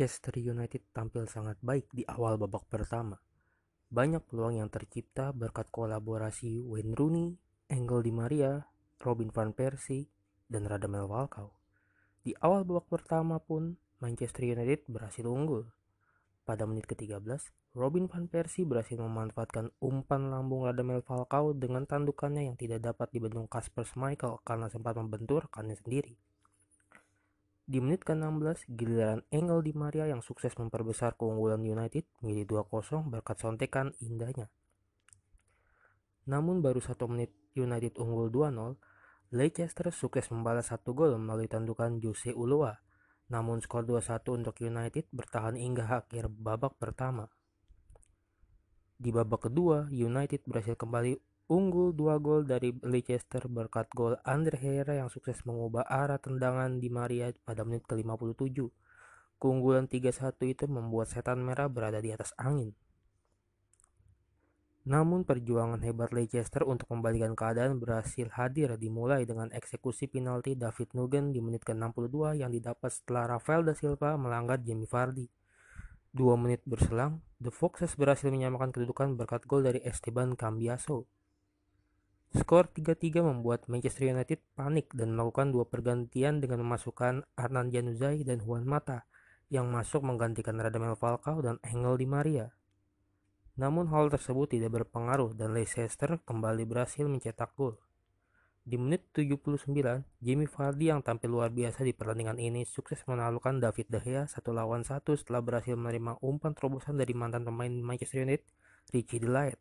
[0.00, 3.20] Manchester United tampil sangat baik di awal babak pertama.
[3.92, 7.36] Banyak peluang yang tercipta berkat kolaborasi Wayne Rooney,
[7.68, 8.64] Angel Di Maria,
[8.96, 10.08] Robin van Persie,
[10.48, 11.52] dan Radamel Falcao.
[12.24, 15.68] Di awal babak pertama pun, Manchester United berhasil unggul.
[16.48, 17.20] Pada menit ke-13,
[17.76, 23.52] Robin van Persie berhasil memanfaatkan umpan lambung Radamel Falcao dengan tandukannya yang tidak dapat dibendung
[23.52, 26.16] Kasper Schmeichel karena sempat membentur rekannya sendiri.
[27.70, 33.38] Di menit ke-16, giliran Engel Di Maria yang sukses memperbesar keunggulan United menjadi 2-0 berkat
[33.38, 34.50] sontekan indahnya.
[36.26, 38.74] Namun baru satu menit United unggul 2-0,
[39.30, 42.82] Leicester sukses membalas satu gol melalui tandukan Jose Ulloa.
[43.30, 47.30] Namun skor 2-1 untuk United bertahan hingga akhir babak pertama.
[48.98, 55.02] Di babak kedua, United berhasil kembali unggul dua gol dari Leicester berkat gol Andre Herrera
[55.02, 58.70] yang sukses mengubah arah tendangan di Maria pada menit ke-57.
[59.42, 62.70] Keunggulan 3-1 itu membuat setan merah berada di atas angin.
[64.86, 71.34] Namun perjuangan hebat Leicester untuk membalikan keadaan berhasil hadir dimulai dengan eksekusi penalti David Nugen
[71.34, 75.26] di menit ke-62 yang didapat setelah Rafael da Silva melanggar Jamie Vardy.
[76.14, 81.19] Dua menit berselang, The Foxes berhasil menyamakan kedudukan berkat gol dari Esteban Cambiaso.
[82.30, 88.38] Skor 3-3 membuat Manchester United panik dan melakukan dua pergantian dengan memasukkan Arnan Januzaj dan
[88.46, 89.02] Juan Mata
[89.50, 92.54] yang masuk menggantikan Radamel Falcao dan Angel Di Maria.
[93.58, 97.82] Namun hal tersebut tidak berpengaruh dan Leicester kembali berhasil mencetak gol.
[98.62, 99.66] Di menit 79,
[100.22, 104.54] Jamie Vardy yang tampil luar biasa di pertandingan ini sukses menaklukkan David De Gea satu
[104.54, 108.46] lawan satu setelah berhasil menerima umpan terobosan dari mantan pemain Manchester United,
[108.94, 109.58] Richie Delight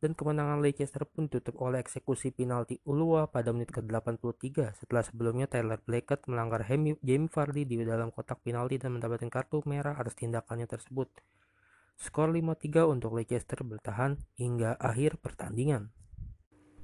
[0.00, 5.76] dan kemenangan Leicester pun ditutup oleh eksekusi penalti Ulua pada menit ke-83 setelah sebelumnya Tyler
[5.76, 11.12] Blackett melanggar Jamie Vardy di dalam kotak penalti dan mendapatkan kartu merah atas tindakannya tersebut.
[12.00, 15.92] Skor 5-3 untuk Leicester bertahan hingga akhir pertandingan.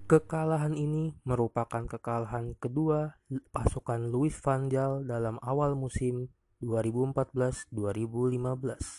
[0.07, 3.19] Kekalahan ini merupakan kekalahan kedua
[3.51, 6.31] pasukan Louis van Gaal dalam awal musim
[6.63, 8.96] 2014-2015.